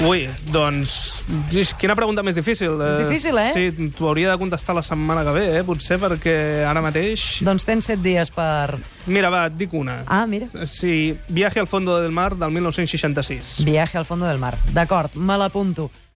Ui, 0.00 0.24
doncs... 0.50 1.22
Ix, 1.52 1.74
Quina 1.78 1.94
pregunta 1.98 2.24
més 2.24 2.36
difícil. 2.38 2.78
És 2.80 3.00
difícil, 3.04 3.36
eh? 3.38 3.50
Sí, 3.52 3.90
t'ho 3.96 4.08
hauria 4.08 4.32
de 4.32 4.38
contestar 4.40 4.74
la 4.74 4.82
setmana 4.86 5.24
que 5.26 5.34
ve, 5.36 5.44
eh? 5.58 5.62
Potser 5.66 5.98
perquè 6.00 6.34
ara 6.68 6.82
mateix... 6.84 7.42
Doncs 7.44 7.66
tens 7.68 7.90
set 7.92 8.00
dies 8.02 8.32
per... 8.32 8.78
Mira, 9.06 9.30
va, 9.32 9.44
et 9.50 9.58
dic 9.58 9.74
una. 9.76 10.00
Ah, 10.06 10.24
mira. 10.30 10.48
Sí, 10.70 11.12
Viaje 11.28 11.60
al 11.60 11.68
fondo 11.68 11.98
del 12.00 12.12
mar 12.14 12.32
del 12.36 12.54
1966. 12.54 13.64
Viaje 13.68 13.98
al 14.00 14.08
fondo 14.08 14.26
del 14.26 14.40
mar. 14.42 14.56
D'acord, 14.72 15.14
me 15.14 15.36
l'apunto. 15.38 15.90